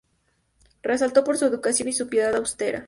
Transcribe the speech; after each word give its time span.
Resaltó 0.81 1.23
por 1.23 1.37
su 1.37 1.45
educación 1.45 1.87
y 1.89 1.93
su 1.93 2.07
piedad 2.07 2.35
austera. 2.35 2.79